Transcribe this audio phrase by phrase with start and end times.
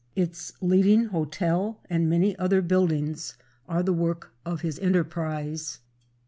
[0.15, 3.37] Its leading hotel and many other buildings
[3.69, 5.77] are the work of his enterprise.